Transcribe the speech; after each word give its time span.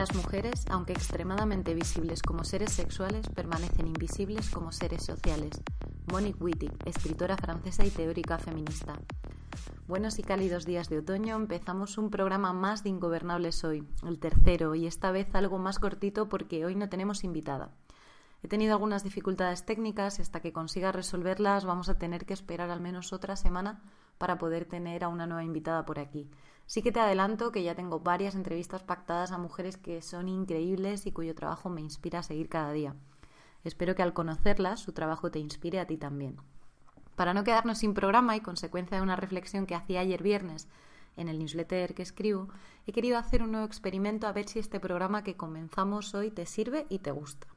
Las 0.00 0.14
mujeres, 0.14 0.64
aunque 0.70 0.94
extremadamente 0.94 1.74
visibles 1.74 2.22
como 2.22 2.42
seres 2.42 2.72
sexuales, 2.72 3.28
permanecen 3.28 3.86
invisibles 3.86 4.48
como 4.48 4.72
seres 4.72 5.04
sociales. 5.04 5.50
Monique 6.10 6.42
Wittig, 6.42 6.72
escritora 6.86 7.36
francesa 7.36 7.84
y 7.84 7.90
teórica 7.90 8.38
feminista. 8.38 8.98
Buenos 9.86 10.18
y 10.18 10.22
cálidos 10.22 10.64
días 10.64 10.88
de 10.88 11.00
otoño, 11.00 11.36
empezamos 11.36 11.98
un 11.98 12.08
programa 12.08 12.54
más 12.54 12.82
de 12.82 12.88
Ingobernables 12.88 13.62
hoy, 13.62 13.86
el 14.08 14.18
tercero, 14.18 14.74
y 14.74 14.86
esta 14.86 15.10
vez 15.10 15.34
algo 15.34 15.58
más 15.58 15.78
cortito 15.78 16.30
porque 16.30 16.64
hoy 16.64 16.76
no 16.76 16.88
tenemos 16.88 17.22
invitada. 17.22 17.70
He 18.42 18.48
tenido 18.48 18.72
algunas 18.72 19.04
dificultades 19.04 19.66
técnicas 19.66 20.18
y 20.18 20.22
hasta 20.22 20.40
que 20.40 20.54
consiga 20.54 20.92
resolverlas 20.92 21.66
vamos 21.66 21.90
a 21.90 21.98
tener 21.98 22.24
que 22.24 22.32
esperar 22.32 22.70
al 22.70 22.80
menos 22.80 23.12
otra 23.12 23.36
semana 23.36 23.82
para 24.16 24.38
poder 24.38 24.64
tener 24.64 25.04
a 25.04 25.08
una 25.08 25.26
nueva 25.26 25.44
invitada 25.44 25.84
por 25.84 25.98
aquí. 25.98 26.30
Sí 26.70 26.82
que 26.82 26.92
te 26.92 27.00
adelanto 27.00 27.50
que 27.50 27.64
ya 27.64 27.74
tengo 27.74 27.98
varias 27.98 28.36
entrevistas 28.36 28.84
pactadas 28.84 29.32
a 29.32 29.38
mujeres 29.38 29.76
que 29.76 30.00
son 30.02 30.28
increíbles 30.28 31.04
y 31.04 31.10
cuyo 31.10 31.34
trabajo 31.34 31.68
me 31.68 31.80
inspira 31.80 32.20
a 32.20 32.22
seguir 32.22 32.48
cada 32.48 32.70
día. 32.70 32.94
Espero 33.64 33.96
que 33.96 34.04
al 34.04 34.12
conocerlas 34.12 34.78
su 34.78 34.92
trabajo 34.92 35.32
te 35.32 35.40
inspire 35.40 35.80
a 35.80 35.88
ti 35.88 35.96
también. 35.96 36.36
Para 37.16 37.34
no 37.34 37.42
quedarnos 37.42 37.78
sin 37.78 37.92
programa 37.92 38.36
y 38.36 38.40
consecuencia 38.40 38.98
de 38.98 39.02
una 39.02 39.16
reflexión 39.16 39.66
que 39.66 39.74
hacía 39.74 39.98
ayer 39.98 40.22
viernes 40.22 40.68
en 41.16 41.28
el 41.28 41.40
newsletter 41.40 41.92
que 41.92 42.02
escribo, 42.02 42.46
he 42.86 42.92
querido 42.92 43.18
hacer 43.18 43.42
un 43.42 43.50
nuevo 43.50 43.66
experimento 43.66 44.28
a 44.28 44.32
ver 44.32 44.46
si 44.46 44.60
este 44.60 44.78
programa 44.78 45.24
que 45.24 45.36
comenzamos 45.36 46.14
hoy 46.14 46.30
te 46.30 46.46
sirve 46.46 46.86
y 46.88 47.00
te 47.00 47.10
gusta. 47.10 47.48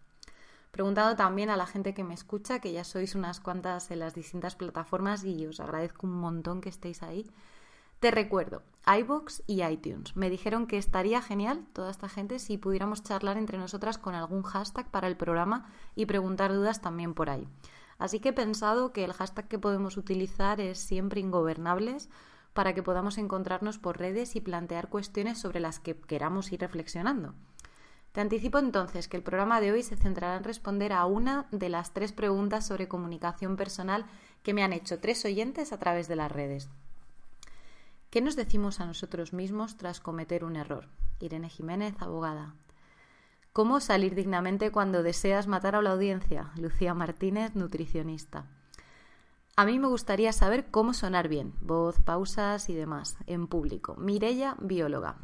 Preguntado 0.71 1.15
también 1.15 1.51
a 1.51 1.55
la 1.57 1.67
gente 1.67 1.93
que 1.93 2.03
me 2.03 2.15
escucha, 2.15 2.57
que 2.57 2.71
ya 2.71 2.83
sois 2.83 3.13
unas 3.13 3.39
cuantas 3.39 3.91
en 3.91 3.99
las 3.99 4.15
distintas 4.15 4.55
plataformas 4.55 5.23
y 5.23 5.45
os 5.45 5.59
agradezco 5.59 6.07
un 6.07 6.13
montón 6.13 6.61
que 6.61 6.69
estéis 6.69 7.03
ahí, 7.03 7.29
te 8.03 8.11
recuerdo, 8.11 8.63
iBox 8.85 9.43
y 9.47 9.63
iTunes. 9.63 10.17
Me 10.17 10.29
dijeron 10.29 10.67
que 10.67 10.77
estaría 10.77 11.21
genial 11.21 11.65
toda 11.71 11.89
esta 11.89 12.09
gente 12.09 12.37
si 12.37 12.57
pudiéramos 12.57 13.01
charlar 13.01 13.37
entre 13.37 13.57
nosotras 13.57 13.97
con 13.97 14.13
algún 14.13 14.43
hashtag 14.43 14.91
para 14.91 15.07
el 15.07 15.15
programa 15.15 15.71
y 15.95 16.05
preguntar 16.05 16.51
dudas 16.51 16.81
también 16.81 17.13
por 17.13 17.29
ahí. 17.29 17.47
Así 17.97 18.19
que 18.19 18.29
he 18.29 18.33
pensado 18.33 18.91
que 18.91 19.05
el 19.05 19.13
hashtag 19.13 19.47
que 19.47 19.57
podemos 19.57 19.95
utilizar 19.95 20.59
es 20.59 20.79
siempre 20.79 21.21
ingobernables 21.21 22.09
para 22.51 22.73
que 22.73 22.83
podamos 22.83 23.17
encontrarnos 23.17 23.79
por 23.79 23.99
redes 23.99 24.35
y 24.35 24.41
plantear 24.41 24.89
cuestiones 24.89 25.39
sobre 25.39 25.61
las 25.61 25.79
que 25.79 25.97
queramos 25.97 26.51
ir 26.51 26.59
reflexionando. 26.59 27.35
Te 28.11 28.19
anticipo 28.19 28.59
entonces 28.59 29.07
que 29.07 29.15
el 29.15 29.23
programa 29.23 29.61
de 29.61 29.71
hoy 29.71 29.81
se 29.81 29.95
centrará 29.95 30.35
en 30.35 30.43
responder 30.43 30.91
a 30.91 31.05
una 31.05 31.47
de 31.51 31.69
las 31.69 31.93
tres 31.93 32.11
preguntas 32.11 32.67
sobre 32.67 32.89
comunicación 32.89 33.55
personal 33.55 34.05
que 34.43 34.53
me 34.53 34.61
han 34.61 34.73
hecho 34.73 34.99
tres 34.99 35.23
oyentes 35.23 35.71
a 35.71 35.79
través 35.79 36.09
de 36.09 36.17
las 36.17 36.33
redes. 36.33 36.69
¿Qué 38.13 38.21
nos 38.21 38.35
decimos 38.35 38.79
a 38.79 38.85
nosotros 38.85 39.33
mismos 39.33 39.75
tras 39.75 39.99
cometer 39.99 40.43
un 40.43 40.55
error? 40.55 40.87
Irene 41.19 41.49
Jiménez, 41.49 41.95
abogada. 41.99 42.53
¿Cómo 43.53 43.79
salir 43.79 44.13
dignamente 44.13 44.69
cuando 44.69 45.01
deseas 45.01 45.47
matar 45.47 45.75
a 45.75 45.81
la 45.81 45.93
audiencia? 45.93 46.51
Lucía 46.55 46.93
Martínez, 46.93 47.55
nutricionista. 47.55 48.45
A 49.55 49.65
mí 49.65 49.79
me 49.79 49.87
gustaría 49.87 50.31
saber 50.31 50.67
cómo 50.69 50.93
sonar 50.93 51.27
bien, 51.27 51.55
voz, 51.59 52.01
pausas 52.01 52.69
y 52.69 52.75
demás, 52.75 53.17
en 53.25 53.47
público. 53.47 53.95
Mirella, 53.95 54.57
bióloga. 54.59 55.15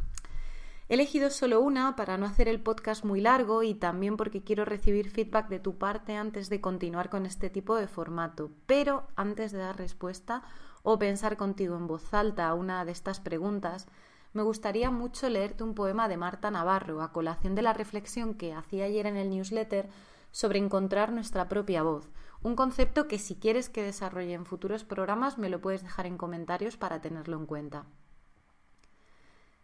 He 0.89 0.95
elegido 0.95 1.29
solo 1.29 1.61
una 1.61 1.95
para 1.95 2.17
no 2.17 2.25
hacer 2.25 2.47
el 2.47 2.61
podcast 2.61 3.05
muy 3.05 3.21
largo 3.21 3.61
y 3.61 3.75
también 3.75 4.17
porque 4.17 4.43
quiero 4.43 4.65
recibir 4.65 5.11
feedback 5.11 5.47
de 5.47 5.59
tu 5.59 5.77
parte 5.77 6.15
antes 6.15 6.49
de 6.49 6.61
continuar 6.61 7.11
con 7.11 7.27
este 7.27 7.51
tipo 7.51 7.75
de 7.75 7.87
formato. 7.87 8.49
Pero 8.65 9.03
antes 9.15 9.51
de 9.51 9.59
dar 9.59 9.77
respuesta, 9.77 10.41
o 10.81 10.97
pensar 10.97 11.37
contigo 11.37 11.75
en 11.75 11.85
voz 11.85 12.11
alta 12.11 12.47
a 12.47 12.55
una 12.55 12.85
de 12.85 12.91
estas 12.91 13.19
preguntas, 13.19 13.87
me 14.33 14.41
gustaría 14.41 14.89
mucho 14.89 15.29
leerte 15.29 15.63
un 15.63 15.75
poema 15.75 16.07
de 16.07 16.17
Marta 16.17 16.49
Navarro 16.49 17.03
a 17.03 17.11
colación 17.11 17.53
de 17.53 17.61
la 17.61 17.73
reflexión 17.73 18.33
que 18.33 18.53
hacía 18.53 18.85
ayer 18.85 19.05
en 19.05 19.17
el 19.17 19.29
newsletter 19.29 19.89
sobre 20.31 20.57
encontrar 20.57 21.11
nuestra 21.11 21.47
propia 21.47 21.83
voz, 21.83 22.09
un 22.41 22.55
concepto 22.55 23.07
que 23.07 23.19
si 23.19 23.35
quieres 23.35 23.69
que 23.69 23.83
desarrolle 23.83 24.33
en 24.33 24.47
futuros 24.47 24.85
programas 24.85 25.37
me 25.37 25.49
lo 25.49 25.61
puedes 25.61 25.83
dejar 25.83 26.07
en 26.07 26.17
comentarios 26.17 26.77
para 26.77 26.99
tenerlo 26.99 27.37
en 27.37 27.45
cuenta. 27.45 27.85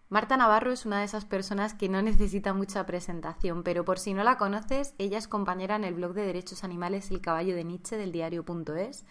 Marta 0.07 0.37
Navarro 0.37 0.71
es 0.71 0.85
una 0.85 0.99
de 0.99 1.05
esas 1.05 1.25
personas 1.25 1.73
que 1.73 1.89
no 1.89 1.99
necesita 2.03 2.53
mucha 2.53 2.85
presentación, 2.85 3.63
pero 3.63 3.85
por 3.85 3.97
si 3.97 4.13
no 4.13 4.23
la 4.23 4.37
conoces, 4.37 4.93
ella 4.99 5.17
es 5.17 5.27
compañera 5.27 5.75
en 5.75 5.83
el 5.83 5.95
blog 5.95 6.13
de 6.13 6.27
derechos 6.27 6.63
animales 6.63 7.09
El 7.09 7.21
caballo 7.21 7.55
de 7.55 7.63
Nietzsche 7.63 7.97
del 7.97 8.11
diario.es 8.11 9.03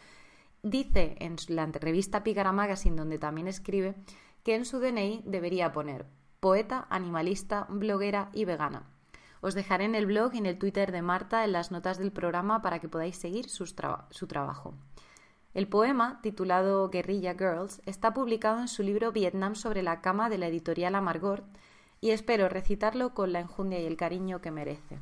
dice 0.62 1.16
en 1.18 1.36
la 1.48 1.66
revista 1.66 2.22
Pícara 2.22 2.52
Magazine, 2.52 2.96
donde 2.96 3.18
también 3.18 3.48
escribe, 3.48 3.96
que 4.44 4.54
en 4.54 4.64
su 4.64 4.78
DNI 4.78 5.24
debería 5.26 5.72
poner 5.72 6.06
poeta, 6.38 6.86
animalista, 6.90 7.66
bloguera 7.68 8.30
y 8.32 8.44
vegana. 8.44 8.84
Os 9.40 9.54
dejaré 9.54 9.86
en 9.86 9.96
el 9.96 10.06
blog 10.06 10.34
y 10.34 10.38
en 10.38 10.46
el 10.46 10.58
Twitter 10.58 10.92
de 10.92 11.02
Marta 11.02 11.44
en 11.44 11.52
las 11.52 11.72
notas 11.72 11.98
del 11.98 12.12
programa 12.12 12.62
para 12.62 12.78
que 12.78 12.88
podáis 12.88 13.16
seguir 13.16 13.48
su 13.48 13.66
trabajo. 14.28 14.74
El 15.54 15.68
poema, 15.68 16.18
titulado 16.20 16.90
Guerrilla 16.90 17.34
Girls, 17.34 17.80
está 17.86 18.12
publicado 18.12 18.60
en 18.60 18.66
su 18.66 18.82
libro 18.82 19.12
Vietnam 19.12 19.54
sobre 19.54 19.84
la 19.84 20.00
cama 20.00 20.28
de 20.28 20.36
la 20.36 20.48
editorial 20.48 20.96
Amargor 20.96 21.44
y 22.00 22.10
espero 22.10 22.48
recitarlo 22.48 23.14
con 23.14 23.32
la 23.32 23.38
enjundia 23.38 23.80
y 23.80 23.86
el 23.86 23.96
cariño 23.96 24.40
que 24.40 24.50
merece. 24.50 24.98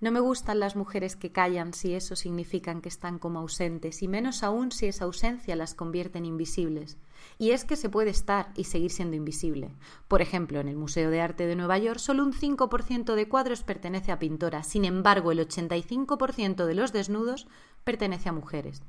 No 0.00 0.10
me 0.10 0.20
gustan 0.20 0.60
las 0.60 0.76
mujeres 0.76 1.16
que 1.16 1.32
callan 1.32 1.72
si 1.72 1.94
eso 1.94 2.14
significan 2.14 2.82
que 2.82 2.90
están 2.90 3.18
como 3.18 3.38
ausentes, 3.38 4.02
y 4.02 4.08
menos 4.08 4.42
aún 4.42 4.70
si 4.70 4.86
esa 4.86 5.04
ausencia 5.04 5.56
las 5.56 5.74
convierte 5.74 6.18
en 6.18 6.26
invisibles. 6.26 6.98
Y 7.38 7.50
es 7.50 7.64
que 7.64 7.76
se 7.76 7.88
puede 7.88 8.10
estar 8.10 8.52
y 8.56 8.64
seguir 8.64 8.90
siendo 8.90 9.16
invisible. 9.16 9.74
Por 10.08 10.22
ejemplo, 10.22 10.60
en 10.60 10.68
el 10.68 10.76
Museo 10.76 11.10
de 11.10 11.20
Arte 11.20 11.46
de 11.46 11.56
Nueva 11.56 11.78
York 11.78 11.98
solo 11.98 12.22
un 12.22 12.32
5% 12.32 13.14
de 13.14 13.28
cuadros 13.28 13.62
pertenece 13.62 14.12
a 14.12 14.18
pintoras, 14.18 14.66
sin 14.66 14.84
embargo 14.84 15.32
el 15.32 15.40
85% 15.40 16.64
de 16.64 16.74
los 16.74 16.92
desnudos 16.92 17.46
pertenece 17.84 18.28
a 18.28 18.32
mujeres. 18.32 18.82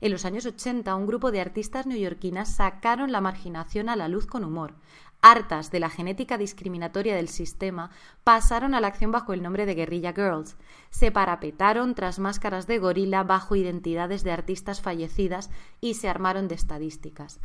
En 0.00 0.10
los 0.10 0.24
años 0.24 0.46
80, 0.46 0.96
un 0.96 1.06
grupo 1.06 1.30
de 1.30 1.40
artistas 1.40 1.86
neoyorquinas 1.86 2.56
sacaron 2.56 3.12
la 3.12 3.20
marginación 3.20 3.88
a 3.88 3.94
la 3.94 4.08
luz 4.08 4.26
con 4.26 4.44
humor 4.44 4.74
hartas 5.22 5.70
de 5.70 5.80
la 5.80 5.88
genética 5.88 6.36
discriminatoria 6.36 7.14
del 7.14 7.28
sistema, 7.28 7.90
pasaron 8.24 8.74
a 8.74 8.80
la 8.80 8.88
acción 8.88 9.12
bajo 9.12 9.32
el 9.32 9.42
nombre 9.42 9.64
de 9.64 9.74
Guerrilla 9.74 10.12
Girls. 10.12 10.56
Se 10.90 11.12
parapetaron 11.12 11.94
tras 11.94 12.18
máscaras 12.18 12.66
de 12.66 12.78
gorila 12.78 13.22
bajo 13.22 13.54
identidades 13.54 14.24
de 14.24 14.32
artistas 14.32 14.82
fallecidas 14.82 15.48
y 15.80 15.94
se 15.94 16.08
armaron 16.08 16.48
de 16.48 16.56
estadísticas. 16.56 17.40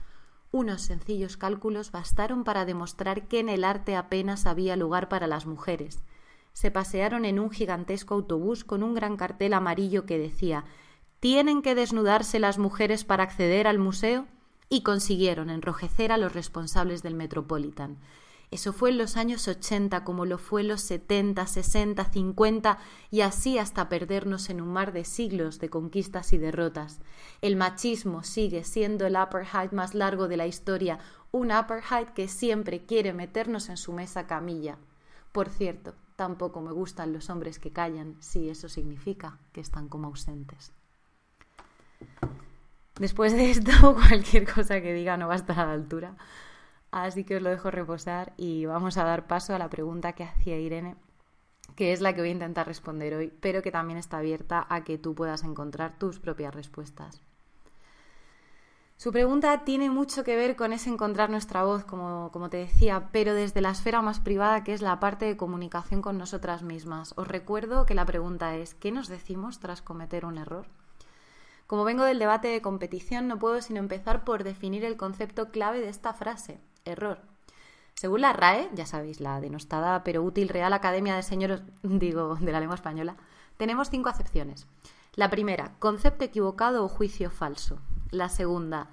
Unos 0.52 0.82
sencillos 0.82 1.38
cálculos 1.38 1.92
bastaron 1.92 2.44
para 2.44 2.66
demostrar 2.66 3.28
que 3.28 3.40
en 3.40 3.50
el 3.50 3.64
arte 3.64 3.96
apenas 3.96 4.46
había 4.46 4.76
lugar 4.76 5.10
para 5.10 5.28
las 5.28 5.46
mujeres. 5.46 6.04
Se 6.54 6.72
pasearon 6.72 7.26
en 7.26 7.40
un 7.40 7.52
gigantesco 7.52 8.16
autobús 8.16 8.64
con 8.64 8.82
un 8.82 8.94
gran 8.94 9.18
cartel 9.18 9.54
amarillo 9.54 10.06
que 10.06 10.18
decía 10.18 10.66
¿Tienen 11.20 11.62
que 11.62 11.76
desnudarse 11.76 12.40
las 12.40 12.58
mujeres 12.58 13.04
para 13.04 13.24
acceder 13.24 13.68
al 13.68 13.80
museo? 13.80 14.26
y 14.70 14.82
consiguieron 14.82 15.50
enrojecer 15.50 16.12
a 16.12 16.18
los 16.18 16.34
responsables 16.34 17.02
del 17.02 17.14
Metropolitan. 17.14 17.98
Eso 18.50 18.72
fue 18.72 18.92
en 18.92 18.98
los 18.98 19.18
años 19.18 19.48
80, 19.48 20.06
como 20.06 20.26
lo 20.26 20.38
fue 20.38 20.62
en 20.62 20.70
los 20.70 20.82
70, 20.82 21.46
60, 21.46 22.06
50 22.06 22.78
y 23.12 23.22
así 23.22 23.58
hasta 23.58 23.90
perdernos 23.90 24.50
en 24.50 24.62
un 24.62 24.72
mar 24.72 24.94
de 24.94 25.04
siglos 25.04 25.60
de 25.60 25.70
conquistas 25.70 26.32
y 26.32 26.38
derrotas. 26.38 27.00
El 27.42 27.58
machismo 27.58 28.24
sigue 28.24 28.64
siendo 28.64 29.06
el 29.06 29.18
apartheid 29.18 29.72
más 29.72 29.94
largo 29.94 30.30
de 30.30 30.38
la 30.38 30.48
historia, 30.48 31.00
un 31.32 31.52
apartheid 31.52 32.08
que 32.10 32.30
siempre 32.30 32.86
quiere 32.86 33.12
meternos 33.12 33.68
en 33.68 33.76
su 33.76 33.92
mesa 33.92 34.28
camilla. 34.28 34.78
Por 35.34 35.50
cierto, 35.50 35.94
tampoco 36.16 36.62
me 36.62 36.72
gustan 36.72 37.12
los 37.12 37.30
hombres 37.30 37.60
que 37.60 37.72
callan, 37.72 38.16
si 38.22 38.50
eso 38.50 38.70
significa 38.70 39.40
que 39.52 39.60
están 39.60 39.90
como 39.90 40.08
ausentes. 40.08 40.72
Después 42.98 43.34
de 43.34 43.52
esto, 43.52 43.72
cualquier 44.08 44.52
cosa 44.52 44.82
que 44.82 44.94
diga 44.94 45.18
no 45.18 45.28
va 45.28 45.34
a 45.34 45.38
estar 45.38 45.60
a 45.60 45.66
la 45.66 45.74
altura. 45.74 46.16
Así 46.92 47.24
que 47.24 47.38
os 47.38 47.42
lo 47.42 47.50
dejo 47.50 47.70
reposar 47.70 48.34
y 48.38 48.66
vamos 48.66 48.98
a 48.98 49.04
dar 49.04 49.28
paso 49.28 49.54
a 49.54 49.60
la 49.60 49.70
pregunta 49.70 50.14
que 50.14 50.24
hacía 50.24 50.58
Irene, 50.58 50.96
que 51.76 51.94
es 51.94 52.02
la 52.02 52.14
que 52.14 52.22
voy 52.22 52.30
a 52.30 52.34
intentar 52.34 52.66
responder 52.66 53.14
hoy, 53.14 53.34
pero 53.42 53.62
que 53.62 53.72
también 53.72 54.00
está 54.00 54.18
abierta 54.18 54.66
a 54.70 54.84
que 54.84 54.98
tú 54.98 55.14
puedas 55.14 55.44
encontrar 55.44 55.98
tus 56.00 56.20
propias 56.20 56.56
respuestas. 56.56 57.22
Su 59.00 59.12
pregunta 59.12 59.64
tiene 59.64 59.92
mucho 59.92 60.24
que 60.24 60.36
ver 60.36 60.56
con 60.56 60.74
ese 60.74 60.90
encontrar 60.90 61.30
nuestra 61.30 61.64
voz, 61.64 61.84
como, 61.84 62.32
como, 62.32 62.50
te 62.50 62.58
decía, 62.58 63.10
pero 63.12 63.36
desde 63.36 63.62
la 63.62 63.70
esfera 63.70 64.02
más 64.02 64.20
privada, 64.20 64.64
que 64.64 64.74
es 64.74 64.82
la 64.82 65.00
parte 65.00 65.26
de 65.26 65.38
comunicación 65.38 66.02
con 66.02 66.18
nosotras 66.18 66.64
mismas. 66.64 67.14
Os 67.16 67.28
recuerdo 67.28 67.86
que 67.86 67.94
la 67.94 68.08
pregunta 68.08 68.56
es, 68.56 68.74
¿qué 68.74 68.92
nos 68.92 69.08
decimos 69.08 69.60
tras 69.60 69.84
cometer 69.84 70.26
un 70.26 70.40
error? 70.40 70.66
Como 71.68 71.84
vengo 71.84 72.06
del 72.06 72.18
debate 72.18 72.48
de 72.48 72.64
competición, 72.64 73.28
no 73.28 73.38
puedo 73.38 73.62
sino 73.62 73.78
empezar 73.80 74.24
por 74.24 74.44
definir 74.44 74.84
el 74.84 74.98
concepto 74.98 75.52
clave 75.52 75.80
de 75.80 75.90
esta 75.90 76.14
frase, 76.14 76.60
error. 76.88 77.20
Según 77.94 78.22
la 78.22 78.34
RAE, 78.34 78.70
ya 78.74 78.86
sabéis, 78.86 79.20
la 79.20 79.42
denostada 79.42 80.04
pero 80.04 80.22
útil 80.22 80.50
Real 80.50 80.74
Academia 80.74 81.16
de 81.16 81.24
Señores, 81.24 81.62
digo, 81.84 82.36
de 82.36 82.52
la 82.52 82.60
lengua 82.60 82.76
española, 82.76 83.16
tenemos 83.58 83.90
cinco 83.90 84.10
acepciones. 84.10 84.68
La 85.16 85.32
primera, 85.32 85.74
concepto 85.80 86.24
equivocado 86.24 86.86
o 86.86 86.90
juicio 86.90 87.32
falso. 87.32 87.80
La 88.12 88.30
segunda, 88.30 88.90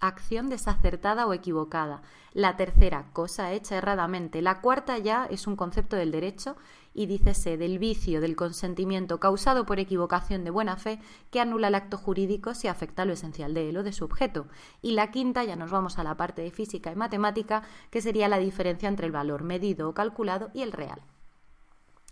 acción 0.00 0.48
desacertada 0.48 1.26
o 1.26 1.32
equivocada. 1.32 2.02
La 2.32 2.56
tercera, 2.56 3.06
cosa 3.12 3.52
hecha 3.52 3.76
erradamente. 3.76 4.42
La 4.42 4.60
cuarta 4.60 4.98
ya 4.98 5.26
es 5.26 5.46
un 5.46 5.54
concepto 5.54 5.94
del 5.94 6.10
derecho 6.10 6.56
y 6.94 7.06
dícese 7.06 7.56
del 7.56 7.78
vicio 7.78 8.20
del 8.20 8.36
consentimiento 8.36 9.20
causado 9.20 9.66
por 9.66 9.78
equivocación 9.78 10.44
de 10.44 10.50
buena 10.50 10.76
fe 10.76 10.98
que 11.30 11.40
anula 11.40 11.68
el 11.68 11.74
acto 11.74 11.96
jurídico 11.96 12.54
si 12.54 12.68
afecta 12.68 13.04
lo 13.04 13.12
esencial 13.12 13.54
de 13.54 13.68
él 13.68 13.76
o 13.76 13.82
de 13.82 13.92
su 13.92 14.04
objeto. 14.04 14.46
Y 14.82 14.92
la 14.92 15.10
quinta, 15.10 15.44
ya 15.44 15.56
nos 15.56 15.70
vamos 15.70 15.98
a 15.98 16.04
la 16.04 16.16
parte 16.16 16.42
de 16.42 16.50
física 16.50 16.92
y 16.92 16.96
matemática, 16.96 17.62
que 17.90 18.00
sería 18.00 18.28
la 18.28 18.38
diferencia 18.38 18.88
entre 18.88 19.06
el 19.06 19.12
valor 19.12 19.44
medido 19.44 19.88
o 19.88 19.94
calculado 19.94 20.50
y 20.54 20.62
el 20.62 20.72
real. 20.72 21.00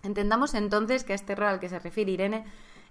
Entendamos 0.02 0.54
entonces 0.54 1.04
que 1.04 1.12
a 1.12 1.16
este 1.16 1.32
error 1.32 1.48
al 1.48 1.60
que 1.60 1.68
se 1.68 1.78
refiere 1.78 2.12
Irene 2.12 2.44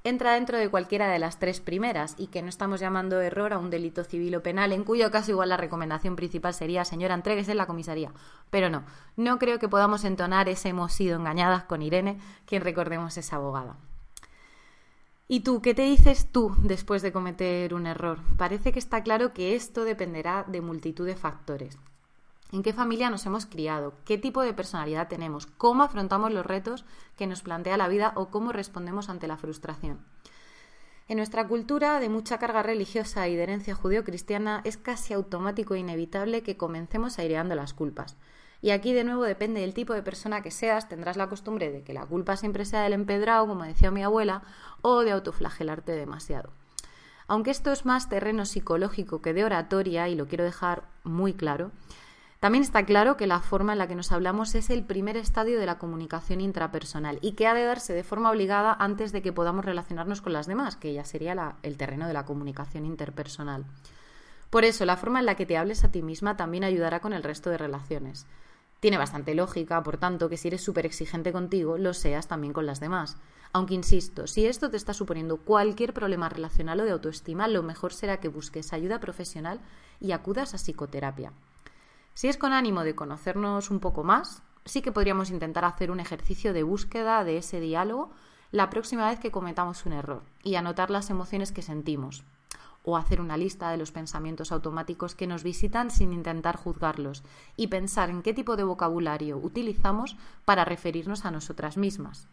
entra 0.06 0.36
dentro 0.36 0.58
de 0.58 0.70
cualquiera 0.70 1.10
de 1.10 1.18
las 1.20 1.40
tres 1.40 1.60
primeras 1.60 2.14
y 2.18 2.28
que 2.28 2.44
no 2.44 2.48
estamos 2.48 2.80
llamando 2.80 3.20
error 3.20 3.52
a 3.52 3.58
un 3.58 3.72
delito 3.72 4.04
civil 4.04 4.36
o 4.36 4.44
penal, 4.44 4.72
en 4.72 4.84
cuyo 4.84 5.10
caso 5.10 5.32
igual 5.32 5.50
la 5.50 5.58
recomendación 5.58 6.16
principal 6.16 6.54
sería 6.54 6.86
señora, 6.86 7.16
entregues 7.16 7.50
en 7.50 7.58
la 7.58 7.66
comisaría. 7.66 8.14
Pero 8.52 8.70
no, 8.70 8.84
no 9.18 9.40
creo 9.40 9.58
que 9.58 9.68
podamos 9.68 10.06
entonar 10.06 10.48
ese 10.48 10.70
hemos 10.70 10.94
sido 10.94 11.18
engañadas 11.18 11.64
con 11.64 11.82
Irene, 11.82 12.20
quien 12.46 12.62
recordemos 12.62 13.18
es 13.18 13.34
abogada. 13.34 13.78
¿Y 15.28 15.40
tú 15.40 15.60
qué 15.60 15.74
te 15.74 15.82
dices 15.82 16.28
tú 16.32 16.56
después 16.60 17.02
de 17.02 17.12
cometer 17.12 17.74
un 17.74 17.88
error? 17.88 18.20
Parece 18.38 18.72
que 18.72 18.80
está 18.80 19.02
claro 19.02 19.34
que 19.34 19.56
esto 19.56 19.84
dependerá 19.84 20.46
de 20.48 20.62
multitud 20.62 21.08
de 21.08 21.16
factores 21.16 21.80
en 22.56 22.64
qué 22.64 22.72
familia 22.72 23.10
nos 23.10 23.26
hemos 23.26 23.46
criado, 23.46 23.96
qué 24.06 24.18
tipo 24.18 24.42
de 24.42 24.54
personalidad 24.54 25.10
tenemos, 25.10 25.46
cómo 25.46 25.84
afrontamos 25.84 26.32
los 26.32 26.46
retos 26.46 26.86
que 27.18 27.28
nos 27.28 27.42
plantea 27.42 27.76
la 27.76 27.90
vida 27.90 28.14
o 28.16 28.30
cómo 28.30 28.54
respondemos 28.54 29.10
ante 29.10 29.28
la 29.28 29.36
frustración. 29.36 30.00
En 31.10 31.18
nuestra 31.18 31.46
cultura 31.50 32.00
de 32.00 32.08
mucha 32.08 32.40
carga 32.40 32.64
religiosa 32.64 33.28
y 33.28 33.36
de 33.36 33.44
herencia 33.44 33.76
judío-cristiana 33.76 34.62
es 34.64 34.78
casi 34.78 35.14
automático 35.14 35.76
e 35.76 35.80
inevitable 35.80 36.44
que 36.44 36.56
comencemos 36.56 37.20
aireando 37.20 37.56
las 37.56 37.74
culpas. 37.74 38.16
Y 38.62 38.70
aquí 38.70 38.94
de 38.94 39.04
nuevo 39.04 39.24
depende 39.24 39.60
del 39.60 39.74
tipo 39.74 39.94
de 39.94 40.02
persona 40.02 40.42
que 40.42 40.50
seas, 40.50 40.88
tendrás 40.88 41.18
la 41.18 41.28
costumbre 41.28 41.74
de 41.74 41.84
que 41.84 41.94
la 41.94 42.06
culpa 42.06 42.38
siempre 42.38 42.64
sea 42.64 42.84
del 42.84 42.94
empedrado, 42.94 43.48
como 43.48 43.66
decía 43.66 43.92
mi 43.92 44.02
abuela, 44.02 44.44
o 44.82 45.02
de 45.02 45.12
autoflagelarte 45.12 45.92
demasiado. 45.92 46.52
Aunque 47.28 47.52
esto 47.52 47.74
es 47.74 47.86
más 47.86 48.08
terreno 48.08 48.46
psicológico 48.46 49.22
que 49.22 49.34
de 49.34 49.44
oratoria, 49.44 50.08
y 50.08 50.16
lo 50.16 50.28
quiero 50.28 50.46
dejar 50.46 50.84
muy 51.04 51.34
claro, 51.34 51.72
también 52.40 52.64
está 52.64 52.86
claro 52.86 53.18
que 53.18 53.28
la 53.28 53.40
forma 53.40 53.74
en 53.74 53.80
la 53.80 53.88
que 53.88 53.96
nos 53.96 54.12
hablamos 54.12 54.56
es 54.56 54.70
el 54.70 54.84
primer 54.84 55.18
estadio 55.18 55.60
de 55.60 55.66
la 55.66 55.78
comunicación 55.78 56.42
intrapersonal 56.42 57.18
y 57.22 57.32
que 57.32 57.48
ha 57.48 57.54
de 57.54 57.64
darse 57.64 57.94
de 57.94 58.04
forma 58.04 58.30
obligada 58.30 58.76
antes 58.78 59.12
de 59.12 59.22
que 59.22 59.34
podamos 59.34 59.66
relacionarnos 59.66 60.22
con 60.22 60.34
las 60.34 60.46
demás, 60.46 60.76
que 60.76 60.94
ya 60.94 61.06
sería 61.06 61.56
el 61.64 61.78
terreno 61.78 62.08
de 62.08 62.14
la 62.14 62.26
comunicación 62.26 62.86
interpersonal. 62.86 63.66
Por 64.50 64.64
eso, 64.64 64.86
la 64.86 64.98
forma 64.98 65.20
en 65.20 65.26
la 65.26 65.36
que 65.36 65.46
te 65.46 65.58
hables 65.58 65.84
a 65.84 65.92
ti 65.92 66.02
misma 66.02 66.38
también 66.38 66.64
ayudará 66.64 67.00
con 67.00 67.14
el 67.14 67.24
resto 67.24 67.50
de 67.50 67.58
relaciones. 67.58 68.28
Tiene 68.80 68.98
bastante 68.98 69.34
lógica, 69.34 69.82
por 69.82 69.98
tanto, 69.98 70.30
que 70.30 70.38
si 70.38 70.50
eres 70.50 70.64
súper 70.64 70.86
exigente 70.86 71.32
contigo, 71.32 71.78
lo 71.78 71.94
seas 71.94 72.28
también 72.28 72.54
con 72.54 72.66
las 72.66 72.80
demás. 72.80 73.18
Aunque 73.54 73.74
insisto, 73.74 74.28
si 74.28 74.46
esto 74.46 74.70
te 74.70 74.78
está 74.78 74.94
suponiendo 74.94 75.38
cualquier 75.38 75.94
problema 75.94 76.30
relacional 76.30 76.82
o 76.82 76.86
de 76.86 76.92
autoestima, 76.92 77.48
lo 77.48 77.64
mejor 77.64 77.94
será 77.94 78.20
que 78.20 78.28
busques 78.28 78.74
ayuda 78.74 79.00
profesional 79.00 79.62
y 80.00 80.12
acudas 80.12 80.54
a 80.54 80.58
psicoterapia. 80.58 81.32
Si 82.16 82.30
es 82.30 82.38
con 82.38 82.54
ánimo 82.54 82.84
de 82.84 82.96
conocernos 82.96 83.70
un 83.70 83.82
poco 83.82 84.06
más, 84.06 84.42
sí 84.64 84.82
que 84.82 84.94
podríamos 84.94 85.30
intentar 85.30 85.66
hacer 85.66 85.92
un 85.92 86.00
ejercicio 86.00 86.54
de 86.54 86.64
búsqueda 86.64 87.24
de 87.26 87.38
ese 87.38 87.60
diálogo 87.60 88.10
la 88.52 88.70
próxima 88.70 89.10
vez 89.10 89.20
que 89.20 89.32
cometamos 89.32 89.86
un 89.86 89.92
error 89.92 90.24
y 90.42 90.56
anotar 90.56 90.90
las 90.90 91.10
emociones 91.10 91.52
que 91.52 91.62
sentimos 91.62 92.24
o 92.84 92.96
hacer 92.96 93.20
una 93.20 93.36
lista 93.36 93.70
de 93.70 93.78
los 93.78 93.92
pensamientos 93.92 94.54
automáticos 94.54 95.14
que 95.14 95.28
nos 95.28 95.44
visitan 95.44 95.92
sin 95.92 96.14
intentar 96.14 96.56
juzgarlos 96.56 97.22
y 97.58 97.68
pensar 97.68 98.10
en 98.10 98.22
qué 98.22 98.34
tipo 98.34 98.56
de 98.56 98.64
vocabulario 98.64 99.38
utilizamos 99.38 100.16
para 100.46 100.64
referirnos 100.64 101.26
a 101.26 101.32
nosotras 101.32 101.76
mismas. 101.76 102.30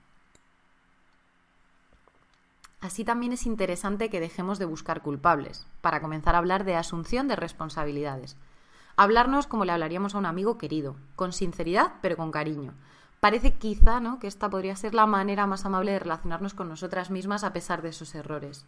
Así 2.80 3.04
también 3.04 3.32
es 3.32 3.46
interesante 3.46 4.10
que 4.10 4.20
dejemos 4.20 4.58
de 4.58 4.64
buscar 4.64 5.02
culpables, 5.02 5.66
para 5.80 6.00
comenzar 6.00 6.34
a 6.34 6.38
hablar 6.38 6.64
de 6.64 6.76
asunción 6.76 7.26
de 7.28 7.36
responsabilidades. 7.36 8.36
Hablarnos 8.96 9.46
como 9.46 9.64
le 9.64 9.72
hablaríamos 9.72 10.14
a 10.14 10.18
un 10.18 10.26
amigo 10.26 10.58
querido, 10.58 10.96
con 11.16 11.32
sinceridad 11.32 11.94
pero 12.02 12.16
con 12.16 12.30
cariño. 12.30 12.74
Parece 13.20 13.54
quizá 13.54 14.00
¿no? 14.00 14.18
que 14.18 14.26
esta 14.26 14.50
podría 14.50 14.76
ser 14.76 14.94
la 14.94 15.06
manera 15.06 15.46
más 15.46 15.64
amable 15.64 15.92
de 15.92 16.00
relacionarnos 16.00 16.54
con 16.54 16.68
nosotras 16.68 17.10
mismas 17.10 17.44
a 17.44 17.52
pesar 17.52 17.80
de 17.80 17.90
esos 17.90 18.14
errores. 18.14 18.66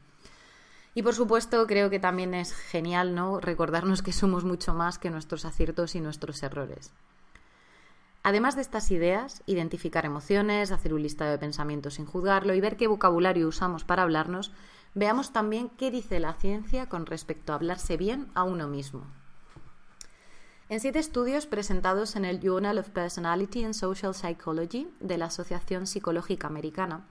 Y 0.94 1.02
por 1.02 1.14
supuesto, 1.14 1.66
creo 1.66 1.90
que 1.90 1.98
también 1.98 2.34
es 2.34 2.54
genial 2.54 3.14
¿no? 3.14 3.40
recordarnos 3.40 4.02
que 4.02 4.12
somos 4.12 4.44
mucho 4.44 4.72
más 4.72 4.98
que 4.98 5.10
nuestros 5.10 5.44
aciertos 5.44 5.96
y 5.96 6.00
nuestros 6.00 6.42
errores. 6.42 6.92
Además 8.22 8.54
de 8.54 8.62
estas 8.62 8.90
ideas, 8.90 9.42
identificar 9.44 10.06
emociones, 10.06 10.70
hacer 10.72 10.94
un 10.94 11.02
listado 11.02 11.32
de 11.32 11.38
pensamientos 11.38 11.94
sin 11.94 12.06
juzgarlo 12.06 12.54
y 12.54 12.60
ver 12.60 12.76
qué 12.76 12.86
vocabulario 12.86 13.48
usamos 13.48 13.84
para 13.84 14.04
hablarnos, 14.04 14.52
veamos 14.94 15.32
también 15.32 15.68
qué 15.68 15.90
dice 15.90 16.20
la 16.20 16.32
ciencia 16.32 16.88
con 16.88 17.04
respecto 17.04 17.52
a 17.52 17.56
hablarse 17.56 17.98
bien 17.98 18.28
a 18.34 18.44
uno 18.44 18.68
mismo. 18.68 19.04
En 20.74 20.80
siete 20.80 20.98
estudios 20.98 21.46
presentados 21.46 22.16
en 22.16 22.24
el 22.24 22.40
Journal 22.40 22.78
of 22.78 22.88
Personality 22.88 23.62
and 23.62 23.74
Social 23.74 24.12
Psychology 24.12 24.88
de 24.98 25.18
la 25.18 25.26
Asociación 25.26 25.86
Psicológica 25.86 26.48
Americana, 26.48 27.06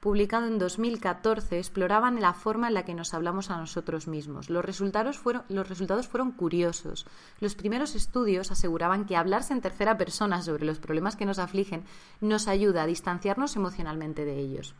publicado 0.00 0.46
en 0.46 0.58
2014, 0.58 1.56
exploraban 1.56 2.20
la 2.20 2.34
forma 2.34 2.68
en 2.68 2.74
la 2.74 2.84
que 2.84 2.92
nos 2.92 3.14
hablamos 3.14 3.50
a 3.50 3.56
nosotros 3.56 4.06
mismos. 4.06 4.50
Los 4.50 4.62
resultados, 4.62 5.16
fueron, 5.16 6.32
curiosos. 6.32 7.06
Los 7.40 7.54
primeros 7.54 7.94
estudios 7.94 8.50
aseguraban 8.50 9.06
que 9.06 9.16
hablarse 9.16 9.54
en 9.54 9.62
tercera 9.62 9.96
persona 9.96 10.42
sobre 10.42 10.66
los 10.66 10.78
problemas 10.78 11.16
que 11.16 11.24
nos 11.24 11.38
afligen 11.38 11.84
nos 12.20 12.48
ayuda 12.48 12.82
a 12.82 12.86
distanciarnos 12.86 13.56
emocionalmente 13.56 14.26
de 14.26 14.38
ellos. 14.40 14.74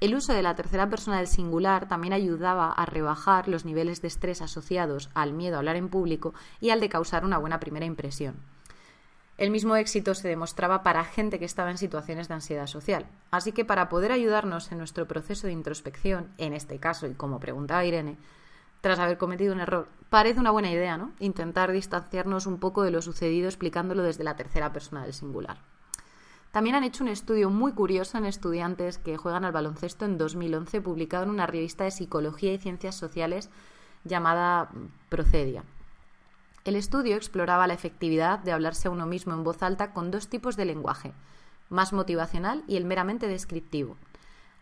El 0.00 0.14
uso 0.14 0.32
de 0.32 0.42
la 0.42 0.54
tercera 0.54 0.88
persona 0.88 1.16
del 1.16 1.26
singular 1.26 1.88
también 1.88 2.12
ayudaba 2.12 2.70
a 2.70 2.86
rebajar 2.86 3.48
los 3.48 3.64
niveles 3.64 4.00
de 4.00 4.06
estrés 4.06 4.40
asociados 4.42 5.10
al 5.12 5.32
miedo 5.32 5.56
a 5.56 5.58
hablar 5.58 5.74
en 5.74 5.88
público 5.88 6.34
y 6.60 6.70
al 6.70 6.78
de 6.78 6.88
causar 6.88 7.24
una 7.24 7.38
buena 7.38 7.58
primera 7.58 7.84
impresión. 7.84 8.36
El 9.38 9.50
mismo 9.50 9.74
éxito 9.74 10.14
se 10.14 10.28
demostraba 10.28 10.84
para 10.84 11.04
gente 11.04 11.40
que 11.40 11.44
estaba 11.44 11.72
en 11.72 11.78
situaciones 11.78 12.28
de 12.28 12.34
ansiedad 12.34 12.68
social. 12.68 13.06
Así 13.32 13.50
que 13.50 13.64
para 13.64 13.88
poder 13.88 14.12
ayudarnos 14.12 14.70
en 14.70 14.78
nuestro 14.78 15.08
proceso 15.08 15.48
de 15.48 15.52
introspección, 15.52 16.28
en 16.38 16.52
este 16.52 16.78
caso, 16.78 17.08
y 17.08 17.14
como 17.14 17.40
preguntaba 17.40 17.84
Irene, 17.84 18.18
tras 18.80 19.00
haber 19.00 19.18
cometido 19.18 19.52
un 19.52 19.60
error, 19.60 19.88
parece 20.10 20.38
una 20.38 20.52
buena 20.52 20.70
idea, 20.70 20.96
¿no? 20.96 21.10
Intentar 21.18 21.72
distanciarnos 21.72 22.46
un 22.46 22.58
poco 22.58 22.84
de 22.84 22.92
lo 22.92 23.02
sucedido 23.02 23.48
explicándolo 23.48 24.04
desde 24.04 24.22
la 24.22 24.36
tercera 24.36 24.72
persona 24.72 25.02
del 25.02 25.12
singular. 25.12 25.58
También 26.58 26.74
han 26.74 26.82
hecho 26.82 27.04
un 27.04 27.08
estudio 27.08 27.50
muy 27.50 27.70
curioso 27.70 28.18
en 28.18 28.24
estudiantes 28.24 28.98
que 28.98 29.16
juegan 29.16 29.44
al 29.44 29.52
baloncesto 29.52 30.04
en 30.06 30.18
2011, 30.18 30.80
publicado 30.80 31.22
en 31.22 31.30
una 31.30 31.46
revista 31.46 31.84
de 31.84 31.92
Psicología 31.92 32.52
y 32.52 32.58
Ciencias 32.58 32.96
Sociales 32.96 33.48
llamada 34.02 34.68
Procedia. 35.08 35.62
El 36.64 36.74
estudio 36.74 37.14
exploraba 37.14 37.68
la 37.68 37.74
efectividad 37.74 38.40
de 38.40 38.50
hablarse 38.50 38.88
a 38.88 38.90
uno 38.90 39.06
mismo 39.06 39.34
en 39.34 39.44
voz 39.44 39.62
alta 39.62 39.92
con 39.92 40.10
dos 40.10 40.26
tipos 40.26 40.56
de 40.56 40.64
lenguaje, 40.64 41.12
más 41.70 41.92
motivacional 41.92 42.64
y 42.66 42.76
el 42.76 42.84
meramente 42.84 43.28
descriptivo. 43.28 43.96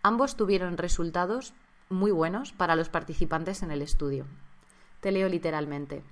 Ambos 0.03 0.37
tuvieron 0.37 0.76
resultados 0.76 1.55
muy 1.88 2.11
buenos 2.11 2.53
para 2.53 2.76
los 2.76 2.91
participantes 2.91 3.62
en 3.62 3.71
el 3.71 3.81
estudio. 3.81 4.26
Te 5.00 5.12
leo 5.12 5.31
literalmente. 5.31 6.03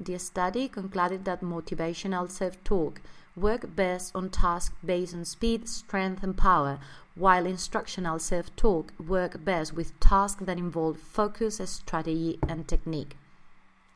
The 0.00 0.18
study 0.18 0.68
concluded 0.68 1.24
that 1.24 1.40
motivational 1.40 2.30
self-talk 2.30 3.00
work 3.36 3.74
best 3.76 4.14
on 4.14 4.30
tasks 4.30 4.74
based 4.84 5.14
on 5.14 5.24
speed, 5.24 5.68
strength, 5.68 6.22
and 6.22 6.36
power, 6.36 6.78
while 7.14 7.46
instructional 7.46 8.18
self 8.18 8.54
talk 8.56 8.92
work 8.98 9.44
best 9.44 9.72
with 9.72 9.98
tasks 10.00 10.44
that 10.44 10.58
involve 10.58 10.98
focus, 10.98 11.60
strategy, 11.70 12.38
and 12.48 12.66
technique. 12.66 13.16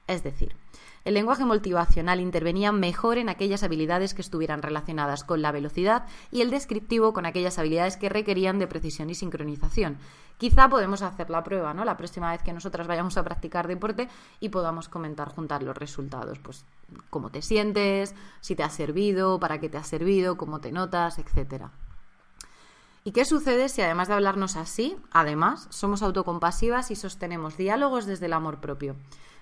Es 0.08 0.24
decir, 0.24 0.56
el 1.04 1.14
lenguaje 1.14 1.44
motivacional 1.44 2.20
intervenía 2.20 2.72
mejor 2.72 3.18
en 3.18 3.28
aquellas 3.28 3.62
habilidades 3.62 4.14
que 4.14 4.22
estuvieran 4.22 4.62
relacionadas 4.62 5.22
con 5.22 5.42
la 5.42 5.52
velocidad 5.52 6.06
y 6.32 6.40
el 6.40 6.50
descriptivo 6.50 7.12
con 7.12 7.26
aquellas 7.26 7.58
habilidades 7.58 7.96
que 7.96 8.08
requerían 8.08 8.58
de 8.58 8.66
precisión 8.66 9.10
y 9.10 9.14
sincronización. 9.14 9.98
Quizá 10.38 10.68
podemos 10.68 11.02
hacer 11.02 11.30
la 11.30 11.44
prueba, 11.44 11.74
¿no? 11.74 11.84
La 11.84 11.96
próxima 11.96 12.32
vez 12.32 12.42
que 12.42 12.52
nosotras 12.52 12.86
vayamos 12.86 13.16
a 13.16 13.22
practicar 13.22 13.68
deporte 13.68 14.08
y 14.40 14.48
podamos 14.48 14.88
comentar 14.88 15.28
juntar 15.28 15.62
los 15.62 15.76
resultados, 15.76 16.38
pues 16.38 16.64
cómo 17.10 17.30
te 17.30 17.42
sientes, 17.42 18.14
si 18.40 18.56
te 18.56 18.62
ha 18.62 18.70
servido, 18.70 19.38
para 19.38 19.60
qué 19.60 19.68
te 19.68 19.76
ha 19.76 19.84
servido, 19.84 20.36
cómo 20.36 20.60
te 20.60 20.72
notas, 20.72 21.18
etcétera. 21.18 21.70
¿Y 23.08 23.12
qué 23.12 23.24
sucede 23.24 23.70
si 23.70 23.80
además 23.80 24.08
de 24.08 24.12
hablarnos 24.12 24.56
así, 24.56 24.94
además 25.10 25.66
somos 25.70 26.02
autocompasivas 26.02 26.90
y 26.90 26.94
sostenemos 26.94 27.56
diálogos 27.56 28.04
desde 28.04 28.26
el 28.26 28.34
amor 28.34 28.60
propio? 28.60 28.96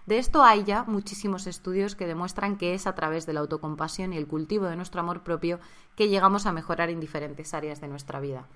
De 0.07 0.19
esto 0.19 0.45
hay 0.45 0.63
ya 0.63 0.85
muchísimos 0.85 1.49
estudios 1.49 1.97
que 1.97 2.07
demuestran 2.07 2.59
que 2.59 2.75
es 2.75 2.87
a 2.87 2.95
través 2.95 3.27
de 3.27 3.33
la 3.33 3.41
autocompasión 3.41 4.13
y 4.13 4.19
el 4.19 4.29
cultivo 4.29 4.67
de 4.67 4.77
nuestro 4.77 5.01
amor 5.01 5.25
propio 5.25 5.59
que 5.97 6.09
llegamos 6.09 6.47
a 6.47 6.53
mejorar 6.53 6.91
en 6.91 7.01
diferentes 7.01 7.55
áreas 7.55 7.81
de 7.81 7.89
nuestra 7.89 8.21
vida. 8.21 8.47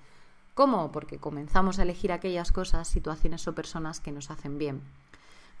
¿Cómo? 0.53 0.93
Porque 0.93 1.17
comenzamos 1.17 1.77
a 1.77 1.83
elegir 1.83 2.13
aquellas 2.13 2.53
cosas, 2.53 2.87
situaciones 2.87 3.45
o 3.49 3.53
personas 3.53 3.99
que 3.99 4.13
nos 4.13 4.31
hacen 4.31 4.57
bien. 4.57 4.81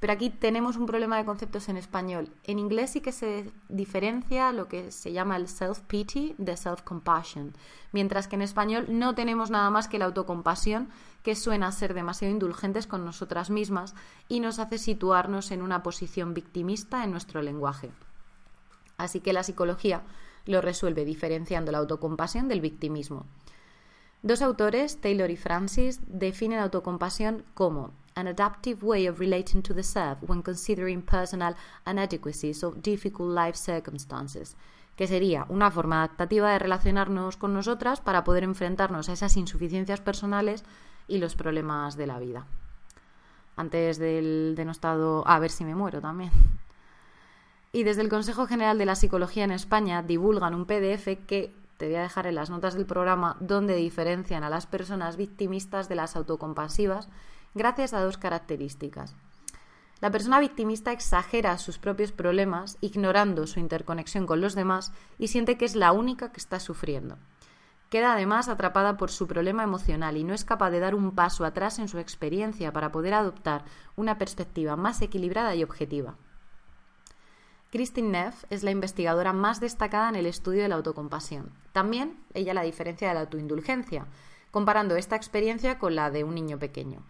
Pero 0.01 0.13
aquí 0.13 0.31
tenemos 0.31 0.77
un 0.77 0.87
problema 0.87 1.17
de 1.17 1.25
conceptos 1.25 1.69
en 1.69 1.77
español. 1.77 2.33
En 2.43 2.57
inglés 2.57 2.89
sí 2.89 3.01
que 3.01 3.11
se 3.11 3.51
diferencia 3.69 4.51
lo 4.51 4.67
que 4.67 4.91
se 4.91 5.11
llama 5.11 5.37
el 5.37 5.45
self-pity 5.45 6.33
de 6.39 6.53
self-compassion, 6.57 7.53
mientras 7.91 8.27
que 8.27 8.35
en 8.35 8.41
español 8.41 8.87
no 8.89 9.13
tenemos 9.13 9.51
nada 9.51 9.69
más 9.69 9.87
que 9.87 9.99
la 9.99 10.05
autocompasión, 10.05 10.89
que 11.21 11.35
suena 11.35 11.71
ser 11.71 11.93
demasiado 11.93 12.33
indulgentes 12.33 12.87
con 12.87 13.05
nosotras 13.05 13.51
mismas 13.51 13.93
y 14.27 14.39
nos 14.39 14.57
hace 14.57 14.79
situarnos 14.79 15.51
en 15.51 15.61
una 15.61 15.83
posición 15.83 16.33
victimista 16.33 17.03
en 17.03 17.11
nuestro 17.11 17.43
lenguaje. 17.43 17.91
Así 18.97 19.19
que 19.19 19.33
la 19.33 19.43
psicología 19.43 20.01
lo 20.47 20.61
resuelve 20.61 21.05
diferenciando 21.05 21.71
la 21.71 21.77
autocompasión 21.77 22.47
del 22.47 22.59
victimismo. 22.59 23.27
Dos 24.23 24.41
autores, 24.41 24.99
Taylor 24.99 25.29
y 25.29 25.37
Francis, 25.37 25.99
definen 26.07 26.57
autocompasión 26.57 27.43
como 27.53 27.91
an 28.21 28.27
adaptive 28.27 28.83
way 28.83 29.07
of 29.07 29.19
relating 29.19 29.61
to 29.61 29.73
the 29.73 29.83
self 29.83 30.19
when 30.21 30.41
considering 30.41 31.01
personal 31.01 31.55
inadequacies 31.85 32.63
or 32.63 32.73
difficult 32.81 33.35
life 33.35 33.57
circumstances, 33.57 34.55
que 34.95 35.07
sería 35.07 35.45
una 35.49 35.71
forma 35.71 36.03
adaptativa 36.03 36.51
de 36.51 36.59
relacionarnos 36.59 37.35
con 37.35 37.53
nosotras 37.53 37.99
para 37.99 38.23
poder 38.23 38.43
enfrentarnos 38.43 39.09
a 39.09 39.13
esas 39.13 39.35
insuficiencias 39.35 39.99
personales 39.99 40.63
y 41.07 41.17
los 41.17 41.35
problemas 41.35 41.97
de 41.97 42.07
la 42.07 42.19
vida. 42.19 42.45
Antes 43.57 43.97
del 43.97 44.53
denostado 44.55 45.27
a 45.27 45.39
ver 45.39 45.51
si 45.51 45.65
me 45.65 45.75
muero 45.75 45.99
también. 46.01 46.31
Y 47.73 47.83
desde 47.83 48.01
el 48.01 48.09
Consejo 48.09 48.47
General 48.47 48.77
de 48.77 48.85
la 48.85 48.95
Psicología 48.95 49.43
en 49.43 49.51
España 49.51 50.03
divulgan 50.03 50.55
un 50.55 50.65
PDF 50.65 51.25
que 51.25 51.53
te 51.77 51.87
voy 51.87 51.95
a 51.95 52.03
dejar 52.03 52.27
en 52.27 52.35
las 52.35 52.51
notas 52.51 52.75
del 52.75 52.85
programa 52.85 53.37
donde 53.39 53.75
diferencian 53.75 54.43
a 54.43 54.51
las 54.51 54.67
personas 54.67 55.17
victimistas 55.17 55.89
de 55.89 55.95
las 55.95 56.15
autocompasivas 56.15 57.09
gracias 57.53 57.93
a 57.93 58.01
dos 58.01 58.17
características. 58.17 59.15
La 60.01 60.09
persona 60.09 60.39
victimista 60.39 60.91
exagera 60.91 61.57
sus 61.59 61.77
propios 61.77 62.11
problemas, 62.11 62.77
ignorando 62.81 63.45
su 63.45 63.59
interconexión 63.59 64.25
con 64.25 64.41
los 64.41 64.55
demás, 64.55 64.91
y 65.19 65.27
siente 65.27 65.57
que 65.57 65.65
es 65.65 65.75
la 65.75 65.91
única 65.91 66.31
que 66.31 66.39
está 66.39 66.59
sufriendo. 66.59 67.17
Queda 67.91 68.13
además 68.13 68.47
atrapada 68.47 68.97
por 68.97 69.11
su 69.11 69.27
problema 69.27 69.63
emocional 69.63 70.17
y 70.17 70.23
no 70.23 70.33
es 70.33 70.43
capaz 70.43 70.71
de 70.71 70.79
dar 70.79 70.95
un 70.95 71.11
paso 71.11 71.45
atrás 71.45 71.77
en 71.77 71.87
su 71.87 71.99
experiencia 71.99 72.73
para 72.73 72.91
poder 72.91 73.13
adoptar 73.13 73.65
una 73.95 74.17
perspectiva 74.17 74.75
más 74.75 75.01
equilibrada 75.01 75.53
y 75.55 75.63
objetiva. 75.63 76.15
Christine 77.69 78.09
Neff 78.09 78.45
es 78.49 78.63
la 78.63 78.71
investigadora 78.71 79.33
más 79.33 79.59
destacada 79.59 80.09
en 80.09 80.15
el 80.15 80.25
estudio 80.25 80.63
de 80.63 80.69
la 80.69 80.75
autocompasión. 80.75 81.51
También 81.73 82.23
ella 82.33 82.53
la 82.53 82.63
diferencia 82.63 83.09
de 83.09 83.13
la 83.13 83.21
autoindulgencia, 83.21 84.07
comparando 84.51 84.95
esta 84.95 85.15
experiencia 85.15 85.77
con 85.77 85.95
la 85.95 86.09
de 86.09 86.23
un 86.23 86.33
niño 86.33 86.57
pequeño 86.57 87.03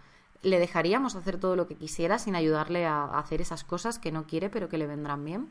le 0.43 0.59
dejaríamos 0.59 1.15
hacer 1.15 1.39
todo 1.39 1.55
lo 1.55 1.67
que 1.67 1.75
quisiera 1.75 2.19
sin 2.19 2.35
ayudarle 2.35 2.85
a 2.85 3.05
hacer 3.05 3.41
esas 3.41 3.63
cosas 3.63 3.99
que 3.99 4.11
no 4.11 4.25
quiere 4.25 4.49
pero 4.49 4.69
que 4.69 4.77
le 4.77 4.87
vendrán 4.87 5.23
bien. 5.23 5.49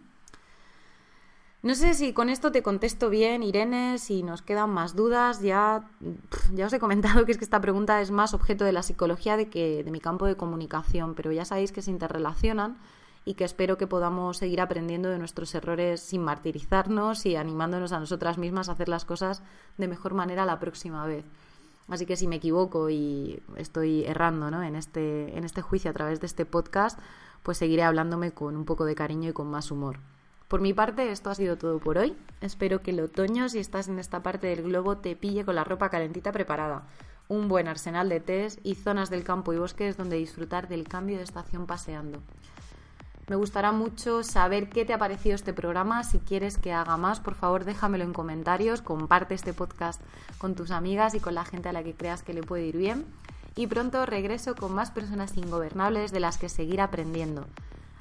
No 1.62 1.74
sé 1.74 1.92
si 1.92 2.14
con 2.14 2.30
esto 2.30 2.50
te 2.52 2.62
contesto 2.62 3.10
bien, 3.10 3.42
Irene, 3.42 3.98
si 3.98 4.22
nos 4.22 4.40
quedan 4.40 4.70
más 4.70 4.96
dudas. 4.96 5.42
Ya, 5.42 5.86
ya 6.54 6.66
os 6.66 6.72
he 6.72 6.78
comentado 6.78 7.26
que 7.26 7.32
es 7.32 7.38
que 7.38 7.44
esta 7.44 7.60
pregunta 7.60 8.00
es 8.00 8.10
más 8.10 8.32
objeto 8.32 8.64
de 8.64 8.72
la 8.72 8.82
psicología 8.82 9.36
de 9.36 9.50
que 9.50 9.84
de 9.84 9.90
mi 9.90 10.00
campo 10.00 10.24
de 10.24 10.36
comunicación, 10.36 11.14
pero 11.14 11.32
ya 11.32 11.44
sabéis 11.44 11.70
que 11.70 11.82
se 11.82 11.90
interrelacionan 11.90 12.78
y 13.26 13.34
que 13.34 13.44
espero 13.44 13.76
que 13.76 13.86
podamos 13.86 14.38
seguir 14.38 14.62
aprendiendo 14.62 15.10
de 15.10 15.18
nuestros 15.18 15.54
errores 15.54 16.00
sin 16.00 16.22
martirizarnos 16.22 17.26
y 17.26 17.36
animándonos 17.36 17.92
a 17.92 18.00
nosotras 18.00 18.38
mismas 18.38 18.70
a 18.70 18.72
hacer 18.72 18.88
las 18.88 19.04
cosas 19.04 19.42
de 19.76 19.86
mejor 19.86 20.14
manera 20.14 20.46
la 20.46 20.58
próxima 20.58 21.04
vez. 21.04 21.26
Así 21.90 22.06
que 22.06 22.16
si 22.16 22.28
me 22.28 22.36
equivoco 22.36 22.88
y 22.88 23.42
estoy 23.56 24.04
errando 24.04 24.50
¿no? 24.50 24.62
en, 24.62 24.76
este, 24.76 25.36
en 25.36 25.44
este 25.44 25.60
juicio 25.60 25.90
a 25.90 25.94
través 25.94 26.20
de 26.20 26.26
este 26.26 26.46
podcast, 26.46 26.98
pues 27.42 27.58
seguiré 27.58 27.82
hablándome 27.82 28.32
con 28.32 28.56
un 28.56 28.64
poco 28.64 28.84
de 28.84 28.94
cariño 28.94 29.30
y 29.30 29.32
con 29.32 29.50
más 29.50 29.70
humor. 29.70 29.98
Por 30.46 30.60
mi 30.60 30.72
parte, 30.72 31.10
esto 31.10 31.30
ha 31.30 31.34
sido 31.34 31.56
todo 31.58 31.78
por 31.78 31.98
hoy. 31.98 32.16
Espero 32.40 32.82
que 32.82 32.90
el 32.90 33.00
otoño, 33.00 33.48
si 33.48 33.58
estás 33.58 33.88
en 33.88 33.98
esta 33.98 34.22
parte 34.22 34.48
del 34.48 34.62
globo, 34.62 34.96
te 34.98 35.14
pille 35.16 35.44
con 35.44 35.54
la 35.54 35.64
ropa 35.64 35.90
calentita 35.90 36.32
preparada, 36.32 36.88
un 37.28 37.48
buen 37.48 37.68
arsenal 37.68 38.08
de 38.08 38.18
tés 38.18 38.58
y 38.64 38.74
zonas 38.74 39.10
del 39.10 39.22
campo 39.22 39.52
y 39.52 39.58
bosques 39.58 39.96
donde 39.96 40.16
disfrutar 40.16 40.68
del 40.68 40.88
cambio 40.88 41.18
de 41.18 41.22
estación 41.22 41.66
paseando. 41.66 42.20
Me 43.30 43.36
gustará 43.36 43.70
mucho 43.70 44.24
saber 44.24 44.68
qué 44.68 44.84
te 44.84 44.92
ha 44.92 44.98
parecido 44.98 45.36
este 45.36 45.52
programa. 45.52 46.02
Si 46.02 46.18
quieres 46.18 46.58
que 46.58 46.72
haga 46.72 46.96
más, 46.96 47.20
por 47.20 47.36
favor 47.36 47.64
déjamelo 47.64 48.02
en 48.02 48.12
comentarios, 48.12 48.82
comparte 48.82 49.36
este 49.36 49.54
podcast 49.54 50.00
con 50.38 50.56
tus 50.56 50.72
amigas 50.72 51.14
y 51.14 51.20
con 51.20 51.36
la 51.36 51.44
gente 51.44 51.68
a 51.68 51.72
la 51.72 51.84
que 51.84 51.94
creas 51.94 52.24
que 52.24 52.34
le 52.34 52.42
puede 52.42 52.66
ir 52.66 52.76
bien. 52.76 53.06
Y 53.54 53.68
pronto 53.68 54.04
regreso 54.04 54.56
con 54.56 54.74
más 54.74 54.90
personas 54.90 55.36
ingobernables 55.36 56.10
de 56.10 56.18
las 56.18 56.38
que 56.38 56.48
seguir 56.48 56.80
aprendiendo. 56.80 57.46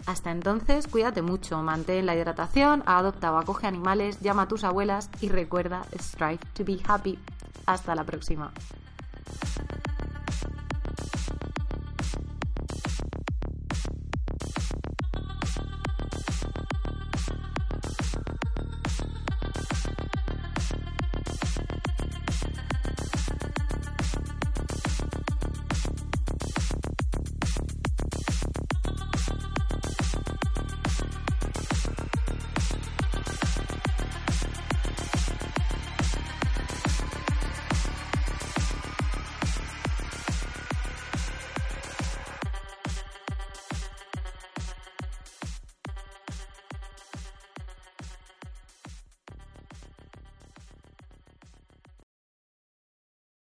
Hasta 0.07 0.31
entonces, 0.31 0.88
cuídate 0.88 1.21
mucho, 1.21 1.62
mantén 1.62 2.07
la 2.07 2.15
hidratación, 2.15 2.81
adopta 2.88 3.31
o 3.31 3.38
acoge 3.38 3.67
animales, 3.67 4.21
llama 4.21 4.41
a 4.41 4.48
tus 4.48 4.63
abuelas 4.63 5.12
y 5.21 5.29
recuerda, 5.29 5.86
strive 6.00 6.39
to 6.55 6.65
be 6.65 6.79
happy. 6.88 7.19
Hasta 7.67 7.93
la 7.93 8.03
próxima. 8.03 8.51